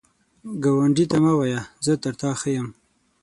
ګاونډي 0.63 1.05
ته 1.11 1.17
مه 1.23 1.33
وایه 1.39 1.61
“زه 1.85 1.93
تر 2.03 2.13
تا 2.21 2.29
ښه 2.39 2.49
یم” 2.55 2.67